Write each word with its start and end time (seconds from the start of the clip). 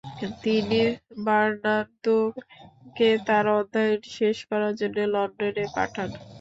তিনি 0.43 0.79
বারনার্দোকে 1.25 2.49
তার 3.27 3.45
অধ্যায়ন 3.57 3.99
শেষ 4.15 4.37
করার 4.49 4.73
জন্য 4.81 4.97
লন্ডনে 5.13 5.65
পাঠান। 5.75 6.09